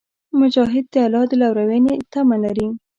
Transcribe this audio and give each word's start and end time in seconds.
مجاهد 0.39 0.85
د 0.93 0.95
الله 1.05 1.23
د 1.29 1.33
لورینې 1.41 1.95
تمه 2.13 2.37
لري. 2.43 2.67